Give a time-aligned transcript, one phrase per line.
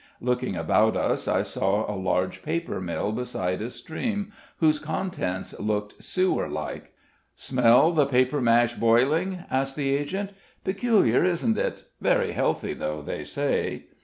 [0.19, 6.03] Looking about us, I saw a large paper mill beside a stream, whose contents looked
[6.03, 6.91] sewer like.
[7.35, 10.31] "Smell the paper mash boiling?" asked the agent.
[10.63, 11.83] "Peculiar, isn't it?
[12.01, 13.89] Very healthy, though, they say."